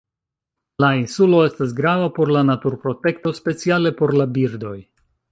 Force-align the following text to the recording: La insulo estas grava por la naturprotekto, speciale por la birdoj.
La 0.83 0.87
insulo 0.99 1.41
estas 1.49 1.75
grava 1.79 2.07
por 2.15 2.31
la 2.35 2.41
naturprotekto, 2.47 3.33
speciale 3.41 3.91
por 4.01 4.15
la 4.21 4.27
birdoj. 4.39 4.75